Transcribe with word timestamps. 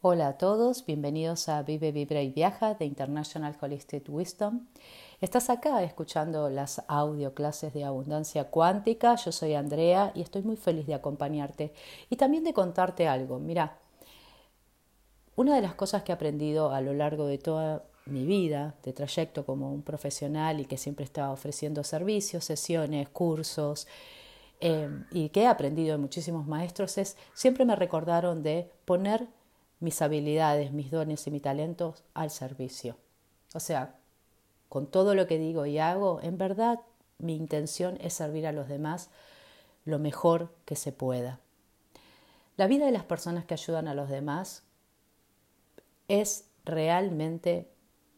Hola 0.00 0.28
a 0.28 0.38
todos, 0.38 0.86
bienvenidos 0.86 1.48
a 1.48 1.60
Vive, 1.64 1.90
Vibra 1.90 2.22
y 2.22 2.30
Viaja 2.30 2.74
de 2.74 2.84
International 2.84 3.56
Holistic 3.60 4.04
Wisdom. 4.08 4.68
Estás 5.20 5.50
acá 5.50 5.82
escuchando 5.82 6.48
las 6.50 6.84
audio 6.86 7.34
clases 7.34 7.74
de 7.74 7.82
abundancia 7.82 8.44
cuántica. 8.44 9.16
Yo 9.16 9.32
soy 9.32 9.54
Andrea 9.54 10.12
y 10.14 10.20
estoy 10.20 10.42
muy 10.42 10.54
feliz 10.54 10.86
de 10.86 10.94
acompañarte 10.94 11.72
y 12.08 12.14
también 12.14 12.44
de 12.44 12.52
contarte 12.52 13.08
algo. 13.08 13.40
Mira, 13.40 13.76
una 15.34 15.56
de 15.56 15.62
las 15.62 15.74
cosas 15.74 16.04
que 16.04 16.12
he 16.12 16.14
aprendido 16.14 16.70
a 16.70 16.80
lo 16.80 16.94
largo 16.94 17.26
de 17.26 17.38
toda 17.38 17.82
mi 18.06 18.24
vida 18.24 18.76
de 18.84 18.92
trayecto 18.92 19.44
como 19.44 19.72
un 19.72 19.82
profesional 19.82 20.60
y 20.60 20.66
que 20.66 20.78
siempre 20.78 21.04
estaba 21.04 21.32
ofreciendo 21.32 21.82
servicios, 21.82 22.44
sesiones, 22.44 23.08
cursos 23.08 23.88
eh, 24.60 24.88
y 25.10 25.30
que 25.30 25.42
he 25.42 25.46
aprendido 25.48 25.90
de 25.90 25.98
muchísimos 25.98 26.46
maestros 26.46 26.98
es 26.98 27.16
siempre 27.34 27.64
me 27.64 27.74
recordaron 27.74 28.44
de 28.44 28.70
poner 28.84 29.26
mis 29.80 30.02
habilidades, 30.02 30.72
mis 30.72 30.90
dones 30.90 31.26
y 31.26 31.30
mis 31.30 31.42
talentos 31.42 32.02
al 32.14 32.30
servicio. 32.30 32.96
O 33.54 33.60
sea, 33.60 33.96
con 34.68 34.86
todo 34.86 35.14
lo 35.14 35.26
que 35.26 35.38
digo 35.38 35.66
y 35.66 35.78
hago, 35.78 36.20
en 36.22 36.38
verdad 36.38 36.80
mi 37.18 37.34
intención 37.34 37.98
es 38.00 38.14
servir 38.14 38.46
a 38.46 38.52
los 38.52 38.68
demás 38.68 39.10
lo 39.84 39.98
mejor 39.98 40.54
que 40.64 40.76
se 40.76 40.92
pueda. 40.92 41.40
La 42.56 42.66
vida 42.66 42.86
de 42.86 42.92
las 42.92 43.04
personas 43.04 43.44
que 43.44 43.54
ayudan 43.54 43.88
a 43.88 43.94
los 43.94 44.08
demás 44.08 44.62
es 46.08 46.46
realmente 46.64 47.70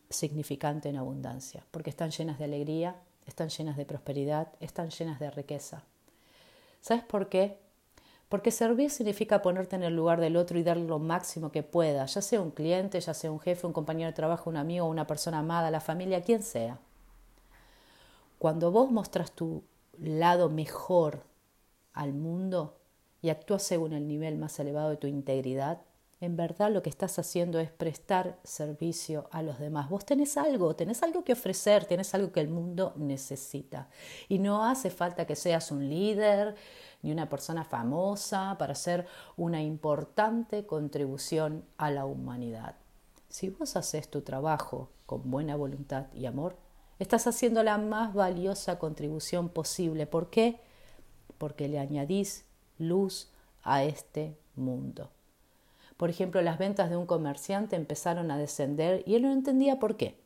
significante 0.09 0.89
en 0.89 0.97
abundancia, 0.97 1.65
porque 1.71 1.91
están 1.91 2.11
llenas 2.11 2.39
de 2.39 2.45
alegría, 2.45 2.97
están 3.27 3.49
llenas 3.49 3.77
de 3.77 3.85
prosperidad, 3.85 4.49
están 4.61 4.91
llenas 4.91 5.21
de 5.21 5.31
riqueza. 5.31 5.85
¿Sabes 6.81 7.05
por 7.05 7.29
qué? 7.29 7.59
Porque 8.31 8.53
servir 8.53 8.91
significa 8.91 9.43
ponerte 9.43 9.75
en 9.75 9.83
el 9.83 9.97
lugar 9.97 10.21
del 10.21 10.37
otro 10.37 10.57
y 10.57 10.63
darle 10.63 10.85
lo 10.85 11.01
máximo 11.01 11.51
que 11.51 11.65
pueda, 11.65 12.07
ya 12.07 12.23
sea 12.23 12.41
un 12.41 12.53
cliente, 12.53 13.01
ya 13.01 13.13
sea 13.13 13.33
un 13.33 13.41
jefe, 13.41 13.67
un 13.67 13.73
compañero 13.73 14.09
de 14.09 14.15
trabajo, 14.15 14.49
un 14.49 14.57
amigo, 14.57 14.87
una 14.87 15.09
persona 15.09 15.41
amada, 15.41 15.69
la 15.73 15.81
familia, 15.81 16.23
quien 16.23 16.45
sea. 16.45 16.79
Cuando 18.39 18.71
vos 18.71 18.93
mostras 18.93 19.33
tu 19.33 19.65
lado 19.99 20.49
mejor 20.49 21.25
al 21.93 22.13
mundo 22.13 22.79
y 23.21 23.31
actúas 23.31 23.65
según 23.65 23.95
el 23.95 24.07
nivel 24.07 24.39
más 24.39 24.61
elevado 24.61 24.91
de 24.91 24.97
tu 24.97 25.09
integridad, 25.09 25.83
en 26.21 26.37
verdad 26.37 26.71
lo 26.71 26.83
que 26.83 26.91
estás 26.91 27.19
haciendo 27.19 27.59
es 27.59 27.71
prestar 27.71 28.39
servicio 28.45 29.29
a 29.33 29.43
los 29.43 29.59
demás. 29.59 29.89
Vos 29.89 30.05
tenés 30.05 30.37
algo, 30.37 30.77
tenés 30.77 31.03
algo 31.03 31.25
que 31.25 31.33
ofrecer, 31.33 31.87
tenés 31.87 32.15
algo 32.15 32.31
que 32.31 32.41
el 32.41 32.49
mundo 32.49 32.93
necesita. 32.97 33.89
Y 34.29 34.39
no 34.39 34.65
hace 34.65 34.91
falta 34.91 35.27
que 35.27 35.35
seas 35.35 35.71
un 35.71 35.89
líder 35.89 36.55
ni 37.03 37.13
una 37.13 37.29
persona 37.29 37.65
famosa 37.65 38.57
para 38.59 38.73
hacer 38.73 39.07
una 39.37 39.63
importante 39.63 40.67
contribución 40.67 41.65
a 41.77 41.91
la 41.91 42.05
humanidad. 42.05 42.75
Si 43.29 43.49
vos 43.49 43.77
haces 43.77 44.11
tu 44.11 44.23
trabajo 44.23 44.91
con 45.07 45.31
buena 45.31 45.57
voluntad 45.57 46.07
y 46.15 46.27
amor, 46.27 46.57
estás 46.99 47.27
haciendo 47.27 47.63
la 47.63 47.79
más 47.79 48.13
valiosa 48.13 48.79
contribución 48.79 49.49
posible. 49.49 50.07
¿Por 50.07 50.31
qué? 50.31 50.61
Porque 51.39 51.69
le 51.69 51.79
añadís 51.79 52.45
luz 52.79 53.31
a 53.63 53.85
este 53.85 54.37
mundo. 54.57 55.11
Por 55.97 56.11
ejemplo, 56.11 56.41
las 56.43 56.59
ventas 56.59 56.91
de 56.91 56.97
un 56.97 57.07
comerciante 57.07 57.77
empezaron 57.77 58.31
a 58.31 58.39
descender 58.39 59.03
y 59.07 59.17
él 59.17 59.23
no 59.23 59.33
entendía 59.33 59.79
por 59.79 59.97
qué. 59.97 60.19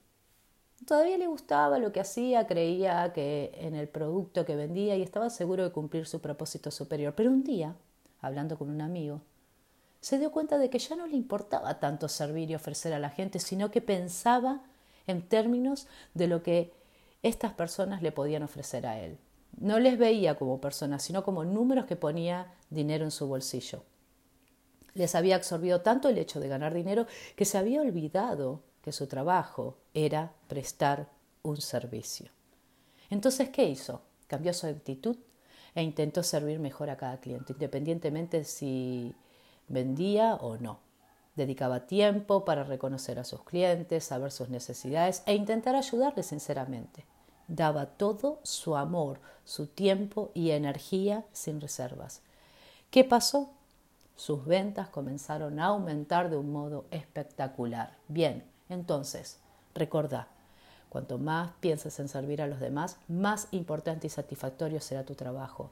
Todavía 0.86 1.16
le 1.16 1.26
gustaba 1.26 1.78
lo 1.78 1.92
que 1.92 2.00
hacía, 2.00 2.46
creía 2.46 3.12
que 3.14 3.52
en 3.54 3.74
el 3.74 3.88
producto 3.88 4.44
que 4.44 4.56
vendía 4.56 4.96
y 4.96 5.02
estaba 5.02 5.30
seguro 5.30 5.64
de 5.64 5.72
cumplir 5.72 6.06
su 6.06 6.20
propósito 6.20 6.70
superior. 6.70 7.14
Pero 7.16 7.30
un 7.30 7.42
día, 7.42 7.74
hablando 8.20 8.58
con 8.58 8.68
un 8.68 8.80
amigo, 8.80 9.22
se 10.00 10.18
dio 10.18 10.30
cuenta 10.30 10.58
de 10.58 10.68
que 10.68 10.78
ya 10.78 10.96
no 10.96 11.06
le 11.06 11.16
importaba 11.16 11.80
tanto 11.80 12.08
servir 12.08 12.50
y 12.50 12.54
ofrecer 12.54 12.92
a 12.92 12.98
la 12.98 13.08
gente, 13.08 13.38
sino 13.38 13.70
que 13.70 13.80
pensaba 13.80 14.62
en 15.06 15.22
términos 15.22 15.86
de 16.12 16.26
lo 16.26 16.42
que 16.42 16.72
estas 17.22 17.54
personas 17.54 18.02
le 18.02 18.12
podían 18.12 18.42
ofrecer 18.42 18.86
a 18.86 19.00
él. 19.00 19.16
No 19.58 19.78
les 19.78 19.96
veía 19.96 20.36
como 20.36 20.60
personas, 20.60 21.02
sino 21.02 21.24
como 21.24 21.44
números 21.44 21.86
que 21.86 21.96
ponía 21.96 22.52
dinero 22.68 23.04
en 23.04 23.10
su 23.10 23.26
bolsillo. 23.26 23.84
Les 24.92 25.14
había 25.14 25.36
absorbido 25.36 25.80
tanto 25.80 26.08
el 26.10 26.18
hecho 26.18 26.40
de 26.40 26.48
ganar 26.48 26.74
dinero 26.74 27.06
que 27.36 27.46
se 27.46 27.56
había 27.56 27.80
olvidado 27.80 28.60
que 28.84 28.92
su 28.92 29.06
trabajo 29.06 29.78
era 29.94 30.34
prestar 30.46 31.08
un 31.42 31.56
servicio. 31.56 32.30
Entonces, 33.08 33.48
¿qué 33.48 33.64
hizo? 33.64 34.02
Cambió 34.26 34.52
su 34.52 34.66
actitud 34.66 35.16
e 35.74 35.82
intentó 35.82 36.22
servir 36.22 36.58
mejor 36.58 36.90
a 36.90 36.98
cada 36.98 37.18
cliente, 37.18 37.54
independientemente 37.54 38.44
si 38.44 39.14
vendía 39.68 40.34
o 40.34 40.58
no. 40.58 40.80
Dedicaba 41.34 41.86
tiempo 41.86 42.44
para 42.44 42.62
reconocer 42.62 43.18
a 43.18 43.24
sus 43.24 43.42
clientes, 43.42 44.04
saber 44.04 44.30
sus 44.30 44.50
necesidades 44.50 45.22
e 45.24 45.34
intentar 45.34 45.74
ayudarles 45.76 46.26
sinceramente. 46.26 47.06
Daba 47.48 47.86
todo 47.86 48.40
su 48.42 48.76
amor, 48.76 49.18
su 49.46 49.66
tiempo 49.66 50.30
y 50.34 50.50
energía 50.50 51.24
sin 51.32 51.58
reservas. 51.58 52.20
¿Qué 52.90 53.02
pasó? 53.02 53.48
sus 54.16 54.44
ventas 54.44 54.88
comenzaron 54.90 55.58
a 55.58 55.66
aumentar 55.66 56.30
de 56.30 56.36
un 56.36 56.52
modo 56.52 56.84
espectacular. 56.90 57.96
Bien, 58.08 58.44
entonces, 58.68 59.38
recordá, 59.74 60.28
cuanto 60.88 61.18
más 61.18 61.52
pienses 61.60 61.98
en 62.00 62.08
servir 62.08 62.40
a 62.40 62.46
los 62.46 62.60
demás, 62.60 62.98
más 63.08 63.48
importante 63.50 64.06
y 64.06 64.10
satisfactorio 64.10 64.80
será 64.80 65.04
tu 65.04 65.14
trabajo, 65.14 65.70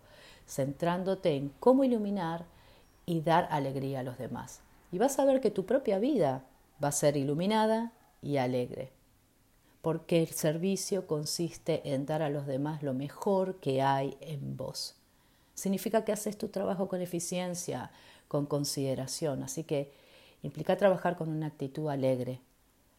centrándote 0.48 1.36
en 1.36 1.52
cómo 1.60 1.84
iluminar 1.84 2.44
y 3.06 3.20
dar 3.20 3.48
alegría 3.50 4.00
a 4.00 4.02
los 4.02 4.18
demás. 4.18 4.60
Y 4.90 4.98
vas 4.98 5.18
a 5.18 5.24
ver 5.24 5.40
que 5.40 5.50
tu 5.50 5.64
propia 5.64 5.98
vida 5.98 6.44
va 6.82 6.88
a 6.88 6.92
ser 6.92 7.16
iluminada 7.16 7.92
y 8.20 8.36
alegre, 8.36 8.90
porque 9.80 10.22
el 10.22 10.28
servicio 10.28 11.06
consiste 11.06 11.92
en 11.94 12.06
dar 12.06 12.22
a 12.22 12.30
los 12.30 12.46
demás 12.46 12.82
lo 12.82 12.94
mejor 12.94 13.56
que 13.56 13.82
hay 13.82 14.16
en 14.20 14.56
vos. 14.56 14.96
Significa 15.54 16.04
que 16.04 16.12
haces 16.12 16.38
tu 16.38 16.48
trabajo 16.48 16.88
con 16.88 17.00
eficiencia, 17.00 17.90
con 18.28 18.46
consideración. 18.46 19.42
Así 19.42 19.64
que 19.64 19.92
implica 20.42 20.76
trabajar 20.76 21.16
con 21.16 21.28
una 21.28 21.46
actitud 21.46 21.88
alegre, 21.88 22.40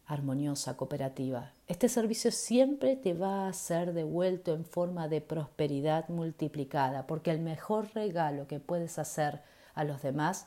armoniosa, 0.06 0.76
cooperativa. 0.76 1.52
Este 1.66 1.88
servicio 1.88 2.30
siempre 2.30 2.96
te 2.96 3.14
va 3.14 3.48
a 3.48 3.52
ser 3.52 3.92
devuelto 3.92 4.54
en 4.54 4.64
forma 4.64 5.08
de 5.08 5.20
prosperidad 5.20 6.08
multiplicada, 6.08 7.06
porque 7.06 7.30
el 7.30 7.40
mejor 7.40 7.88
regalo 7.94 8.46
que 8.46 8.60
puedes 8.60 8.98
hacer 8.98 9.42
a 9.74 9.84
los 9.84 10.02
demás 10.02 10.46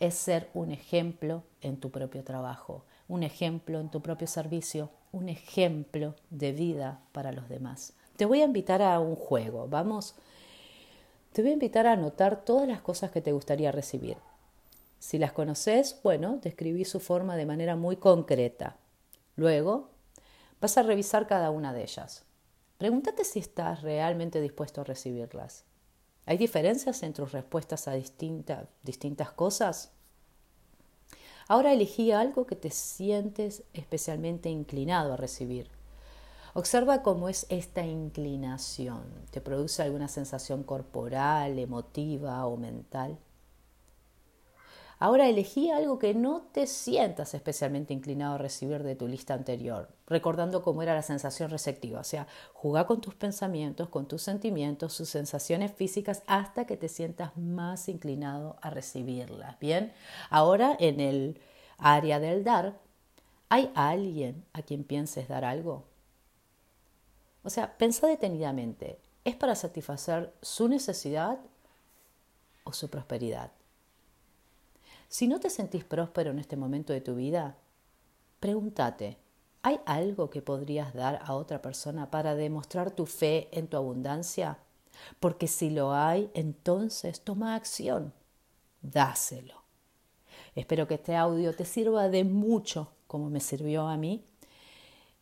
es 0.00 0.14
ser 0.14 0.50
un 0.54 0.72
ejemplo 0.72 1.44
en 1.60 1.78
tu 1.78 1.90
propio 1.90 2.24
trabajo, 2.24 2.84
un 3.08 3.22
ejemplo 3.22 3.80
en 3.80 3.90
tu 3.90 4.02
propio 4.02 4.26
servicio, 4.26 4.90
un 5.12 5.28
ejemplo 5.28 6.16
de 6.30 6.52
vida 6.52 7.00
para 7.12 7.32
los 7.32 7.48
demás. 7.48 7.92
Te 8.16 8.24
voy 8.24 8.40
a 8.40 8.44
invitar 8.44 8.82
a 8.82 8.98
un 9.00 9.14
juego. 9.14 9.68
Vamos 9.68 10.14
te 11.34 11.42
voy 11.42 11.50
a 11.50 11.54
invitar 11.54 11.88
a 11.88 11.94
anotar 11.94 12.44
todas 12.44 12.68
las 12.68 12.80
cosas 12.80 13.10
que 13.10 13.20
te 13.20 13.32
gustaría 13.32 13.72
recibir. 13.72 14.16
Si 15.04 15.18
las 15.18 15.32
conoces, 15.32 16.00
bueno, 16.02 16.38
describí 16.40 16.86
su 16.86 16.98
forma 16.98 17.36
de 17.36 17.44
manera 17.44 17.76
muy 17.76 17.96
concreta. 17.96 18.78
Luego, 19.36 19.90
vas 20.62 20.78
a 20.78 20.82
revisar 20.82 21.26
cada 21.26 21.50
una 21.50 21.74
de 21.74 21.82
ellas. 21.82 22.24
Pregúntate 22.78 23.22
si 23.24 23.38
estás 23.38 23.82
realmente 23.82 24.40
dispuesto 24.40 24.80
a 24.80 24.84
recibirlas. 24.84 25.64
¿Hay 26.24 26.38
diferencias 26.38 27.02
entre 27.02 27.22
tus 27.22 27.32
respuestas 27.32 27.86
a 27.86 27.92
distintas 27.92 29.30
cosas? 29.32 29.92
Ahora 31.48 31.74
elegí 31.74 32.10
algo 32.10 32.46
que 32.46 32.56
te 32.56 32.70
sientes 32.70 33.62
especialmente 33.74 34.48
inclinado 34.48 35.12
a 35.12 35.18
recibir. 35.18 35.68
Observa 36.54 37.02
cómo 37.02 37.28
es 37.28 37.44
esta 37.50 37.84
inclinación. 37.84 39.02
¿Te 39.30 39.42
produce 39.42 39.82
alguna 39.82 40.08
sensación 40.08 40.62
corporal, 40.62 41.58
emotiva 41.58 42.46
o 42.46 42.56
mental? 42.56 43.18
Ahora 45.04 45.28
elegí 45.28 45.70
algo 45.70 45.98
que 45.98 46.14
no 46.14 46.46
te 46.50 46.66
sientas 46.66 47.34
especialmente 47.34 47.92
inclinado 47.92 48.36
a 48.36 48.38
recibir 48.38 48.82
de 48.82 48.96
tu 48.96 49.06
lista 49.06 49.34
anterior, 49.34 49.90
recordando 50.06 50.62
cómo 50.62 50.82
era 50.82 50.94
la 50.94 51.02
sensación 51.02 51.50
receptiva. 51.50 52.00
O 52.00 52.04
sea, 52.04 52.26
juega 52.54 52.86
con 52.86 53.02
tus 53.02 53.14
pensamientos, 53.14 53.90
con 53.90 54.08
tus 54.08 54.22
sentimientos, 54.22 54.94
sus 54.94 55.10
sensaciones 55.10 55.74
físicas 55.74 56.22
hasta 56.26 56.66
que 56.66 56.78
te 56.78 56.88
sientas 56.88 57.36
más 57.36 57.90
inclinado 57.90 58.56
a 58.62 58.70
recibirlas. 58.70 59.58
Bien, 59.58 59.92
ahora 60.30 60.74
en 60.80 60.98
el 61.00 61.38
área 61.76 62.18
del 62.18 62.42
dar, 62.42 62.80
¿hay 63.50 63.70
alguien 63.74 64.46
a 64.54 64.62
quien 64.62 64.84
pienses 64.84 65.28
dar 65.28 65.44
algo? 65.44 65.84
O 67.42 67.50
sea, 67.50 67.76
pensa 67.76 68.06
detenidamente, 68.06 68.98
¿es 69.22 69.36
para 69.36 69.54
satisfacer 69.54 70.32
su 70.40 70.66
necesidad 70.66 71.40
o 72.64 72.72
su 72.72 72.88
prosperidad? 72.88 73.50
Si 75.14 75.28
no 75.28 75.38
te 75.38 75.48
sentís 75.48 75.84
próspero 75.84 76.32
en 76.32 76.40
este 76.40 76.56
momento 76.56 76.92
de 76.92 77.00
tu 77.00 77.14
vida, 77.14 77.56
pregúntate, 78.40 79.16
¿hay 79.62 79.78
algo 79.86 80.28
que 80.28 80.42
podrías 80.42 80.92
dar 80.92 81.20
a 81.22 81.34
otra 81.34 81.62
persona 81.62 82.10
para 82.10 82.34
demostrar 82.34 82.90
tu 82.90 83.06
fe 83.06 83.48
en 83.52 83.68
tu 83.68 83.76
abundancia? 83.76 84.58
Porque 85.20 85.46
si 85.46 85.70
lo 85.70 85.94
hay, 85.94 86.32
entonces 86.34 87.20
toma 87.20 87.54
acción, 87.54 88.12
dáselo. 88.82 89.62
Espero 90.56 90.88
que 90.88 90.94
este 90.94 91.14
audio 91.14 91.54
te 91.54 91.64
sirva 91.64 92.08
de 92.08 92.24
mucho 92.24 92.90
como 93.06 93.30
me 93.30 93.38
sirvió 93.38 93.86
a 93.86 93.96
mí 93.96 94.26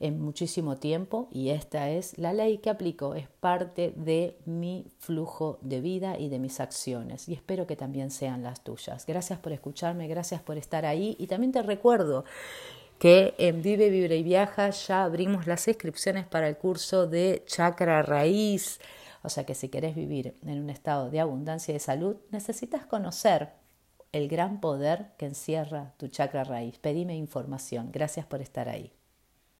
en 0.02 0.20
muchísimo 0.20 0.76
tiempo 0.76 1.28
y 1.30 1.50
esta 1.50 1.88
es 1.88 2.18
la 2.18 2.32
ley 2.32 2.58
que 2.58 2.70
aplico, 2.70 3.14
es 3.14 3.28
parte 3.28 3.94
de 3.96 4.36
mi 4.44 4.92
flujo 4.98 5.58
de 5.62 5.80
vida 5.80 6.18
y 6.18 6.28
de 6.28 6.40
mis 6.40 6.60
acciones 6.60 7.28
y 7.28 7.34
espero 7.34 7.66
que 7.66 7.76
también 7.76 8.10
sean 8.10 8.42
las 8.42 8.62
tuyas. 8.62 9.06
Gracias 9.06 9.38
por 9.38 9.52
escucharme, 9.52 10.08
gracias 10.08 10.42
por 10.42 10.58
estar 10.58 10.84
ahí 10.84 11.16
y 11.18 11.28
también 11.28 11.52
te 11.52 11.62
recuerdo 11.62 12.24
que 12.98 13.34
en 13.38 13.62
Vive, 13.62 13.90
Vibra 13.90 14.16
y 14.16 14.22
Viaja 14.22 14.70
ya 14.70 15.04
abrimos 15.04 15.46
las 15.46 15.66
inscripciones 15.68 16.26
para 16.26 16.48
el 16.48 16.56
curso 16.56 17.06
de 17.06 17.44
Chakra 17.46 18.02
Raíz. 18.02 18.80
O 19.22 19.28
sea 19.28 19.46
que 19.46 19.54
si 19.54 19.68
querés 19.68 19.94
vivir 19.94 20.36
en 20.44 20.60
un 20.60 20.70
estado 20.70 21.10
de 21.10 21.20
abundancia 21.20 21.72
y 21.72 21.74
de 21.74 21.80
salud, 21.80 22.16
necesitas 22.30 22.86
conocer 22.86 23.50
el 24.10 24.28
gran 24.28 24.60
poder 24.60 25.12
que 25.16 25.26
encierra 25.26 25.94
tu 25.96 26.08
chakra 26.08 26.44
raíz. 26.44 26.78
Pedime 26.78 27.16
información. 27.16 27.90
Gracias 27.92 28.26
por 28.26 28.42
estar 28.42 28.68
ahí. 28.68 28.92